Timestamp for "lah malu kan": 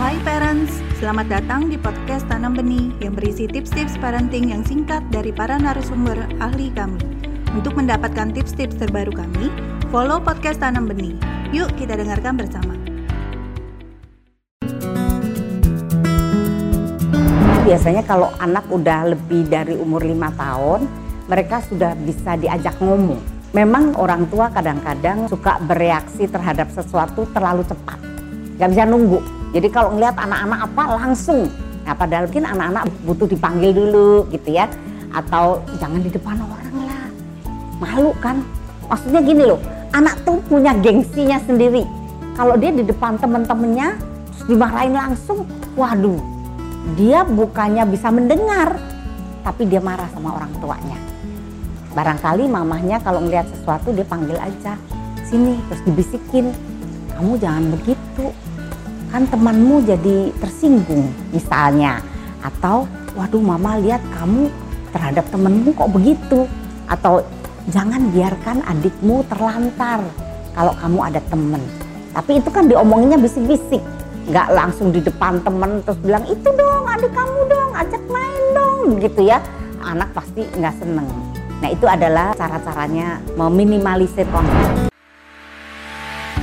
36.88-38.40